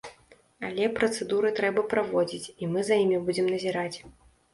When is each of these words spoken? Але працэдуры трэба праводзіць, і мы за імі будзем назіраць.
Але 0.67 0.85
працэдуры 0.99 1.51
трэба 1.59 1.83
праводзіць, 1.91 2.51
і 2.65 2.71
мы 2.71 2.79
за 2.87 2.97
імі 3.03 3.21
будзем 3.29 3.51
назіраць. 3.53 3.97